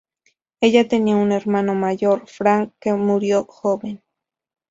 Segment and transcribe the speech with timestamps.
[0.61, 4.01] Ella tenía un hermano mayor Frank que murió joven.